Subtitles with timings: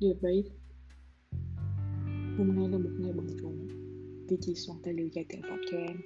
[0.00, 0.50] Elevate
[2.38, 3.68] Hôm nay là một ngày bận rộn.
[4.28, 5.96] Vì chị soạn tài liệu dạy tiếng Pháp cho em.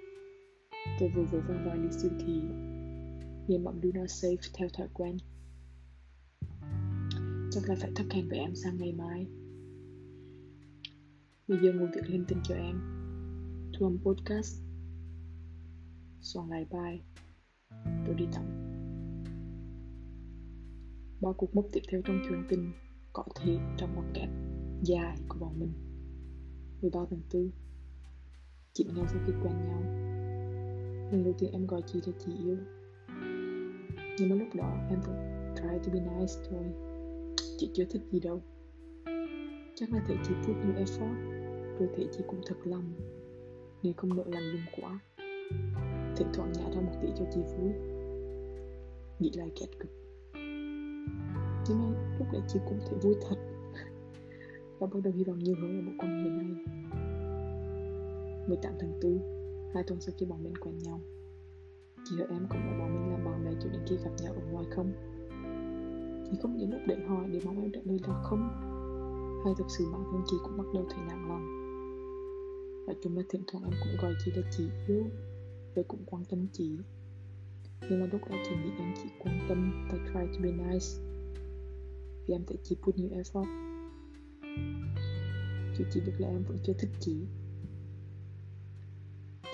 [1.00, 2.40] Tôi vừa vừa văng vài đi siêu thị
[3.48, 5.16] Nhìn bấm Do Not safe theo thói quen.
[7.50, 9.26] Chắc là phải thực hành với em sang ngày mai.
[11.48, 12.80] Bây giờ ngồi việc lên tin cho em.
[13.72, 14.62] Thu âm podcast.
[16.20, 17.02] Soạn lại bài.
[18.06, 18.44] Tôi đi tắm.
[21.20, 22.72] Ba cuộc mốc tiếp theo trong chuyện tình
[23.22, 24.28] có thể trong một cách
[24.82, 25.72] dài của bọn mình.
[26.82, 27.50] 13 tháng 4
[28.72, 29.80] chị ngày sau khi quen nhau.
[31.12, 32.56] Lần đầu tiên em gọi chị là chị yêu.
[34.18, 35.16] Nhưng mà lúc đó em vẫn
[35.56, 36.64] try to be nice thôi.
[37.58, 38.42] Chị chưa thích gì đâu.
[39.74, 41.14] Chắc là thấy chị put in effort,
[41.78, 42.94] Rồi thấy chị cũng thật lòng.
[43.82, 45.00] Nên không nỡ làm lung quá.
[46.16, 47.72] Thỉnh thoảng nhả ra một tí cho chị vui.
[49.18, 49.90] Nghĩ lại kẹt cực
[52.28, 53.36] lúc đấy chị cũng thấy vui thật.
[54.78, 56.46] Và bắt đầu hy vọng nhiều hơn ở một quan hệ này
[58.48, 59.20] 18 tháng 4
[59.74, 61.00] hai tuần sau khi bọn mình quen nhau,
[62.04, 64.32] chị và em cũng muốn bọn mình làm bạn bè cho đến khi gặp nhau
[64.32, 64.92] ở ngoài không?
[66.30, 68.48] Chị không những lúc để hỏi để mong em trả lời là không.
[69.44, 71.46] Hay thực sự bản thân chị cũng bắt đầu thấy nặng lòng.
[72.86, 75.04] Và chúng là thỉnh thoảng em cũng gọi chị là chị yêu
[75.74, 76.78] và cũng quan tâm chị.
[77.90, 81.17] Nhưng mà lúc đó chị nghĩ em chỉ quan tâm và try to be nice
[82.28, 83.46] vì em thấy chị put nhiều effort
[85.78, 87.16] Chứ chị biết là em vẫn chưa thích chị.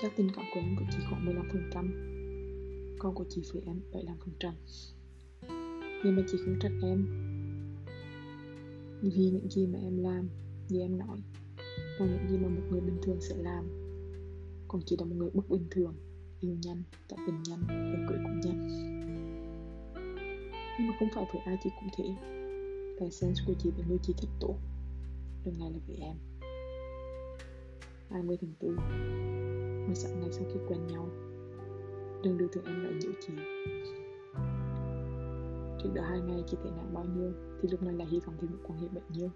[0.03, 4.53] Chắc tình cảm của em của chị khoảng 15% Còn của chị với em 75%
[6.05, 7.07] Nhưng mà chị không trách em.
[9.03, 10.29] Vì những gì mà em làm
[10.69, 11.19] Như em nói
[11.99, 13.65] Là những gì mà một người bình thường sẽ làm.
[14.69, 15.95] Còn chị là một người bất bình thường
[16.41, 18.69] Yêu nhanh, tỏ tình nhanh, và cưới cũng nhanh.
[20.79, 22.35] Nhưng mà không phải với ai chị cũng thế
[22.99, 24.57] tài sense của chị về người chị thích tốt
[25.45, 26.17] Đừng ngày là vì em.
[28.11, 28.77] 20 tháng 4
[29.87, 31.09] 16 ngày sau khi quen nhau,
[32.23, 33.33] Đừng đưa từ em lại giữ chị
[35.83, 38.35] Trước đó hai ngày chị tệ nặng bao nhiêu, Thì lúc này là hy vọng
[38.41, 39.31] thêm một quan hệ bệnh nhiêu.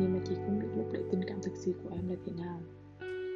[0.00, 2.32] Nhưng mà chị không biết lúc đấy tình cảm thực sự của em là thế
[2.32, 2.60] nào.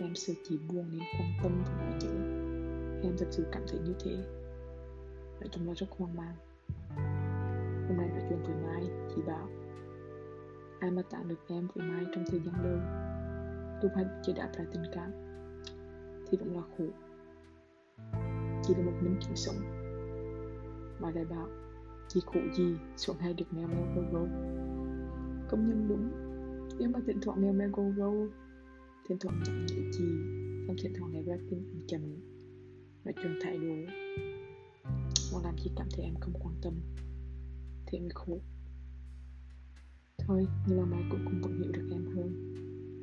[0.00, 2.08] Em sợ chị buồn nên quan tâm và nói chữ
[3.02, 4.16] Em thật sự cảm thấy như thế.
[5.40, 6.36] Nói chung là rất hoang mang.
[7.90, 8.82] Hôm nay nói chuyện với Mai,
[9.14, 9.48] chị bảo.
[10.80, 12.78] Ai mà tặng được em với Mai trong thời gian đầu?
[13.82, 15.10] Lúc hai chưa đáp lại tình cảm
[16.26, 16.84] Thì cũng là khổ.
[18.62, 19.56] Chỉ là một mình chịu sống.
[21.00, 21.48] Mai lại bảo
[22.08, 24.28] Chị khổ gì, xuống hay được mèo mèo gâu gâu?
[25.48, 26.10] Công nhân đúng
[26.78, 28.28] Nhưng mà thỉnh thoảng mèo mèo gâu gâu
[29.08, 30.04] Thỉnh thoảng chẳng nghĩ chị
[30.66, 32.00] Không thỉnh thoảng lại rapping chậm
[33.04, 33.92] Nói chuyện thái độ.
[35.32, 36.74] Mà làm chị cảm thấy em không quan tâm
[37.90, 38.38] thì mới khổ.
[40.18, 42.54] Thôi, nhưng mà mai cũng cùng vẫn hiểu được em hơn.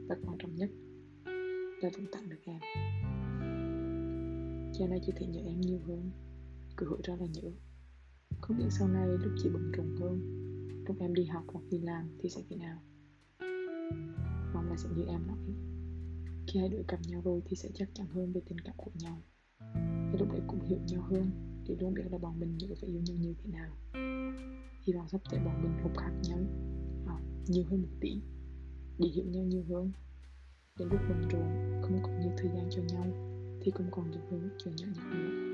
[0.10, 0.70] Và quan trọng nhất
[1.82, 2.60] là vẫn tặng được em.
[4.74, 6.12] Cho nên chị thể nhớ em nhiều hơn,
[6.78, 7.52] cứ hội ra là nhớ.
[8.42, 10.20] Không biết sau này lúc chị bận rộn hơn,
[10.88, 12.82] lúc em đi học hoặc đi làm thì sẽ thế nào?
[14.54, 15.38] Mong là sẽ như em nói
[16.48, 18.92] khi hai đứa gặp nhau rồi thì sẽ chắc chắn hơn về tình cảm của
[18.96, 19.22] nhau.
[20.12, 21.32] Và lúc đấy cũng hiểu nhau hơn
[21.68, 23.78] để luôn biết là bọn mình nhớ phải yêu nhau như thế nào
[24.88, 26.40] hy vọng sắp tới bọn mình học khác nhau.
[27.06, 28.22] Học nhiều hơn một tí.
[28.98, 29.92] Để hiểu nhau nhiều hơn.
[30.80, 33.06] Để lúc bận rộn, không còn nhiều thời gian cho nhau,
[33.62, 35.48] thì cũng còn nhiều hơn chuyện nhỏ nhặt nữa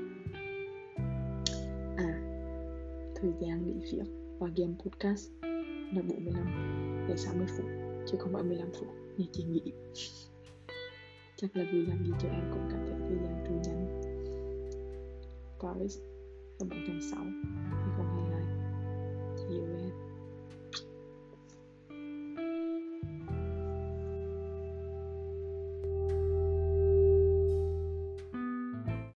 [1.96, 2.20] à
[3.14, 4.04] thời gian để viết
[4.38, 5.30] và game podcast
[5.92, 7.66] là 45 đến 60 phút,
[8.06, 9.62] chứ không phải 15 phút như chị nghĩ.
[11.36, 14.00] Chắc là vì làm gì cho em cũng cảm thấy thời gian trôi nhanh.
[15.60, 15.98] Paris
[16.58, 18.23] vào 7 tháng 6 2022 chiều em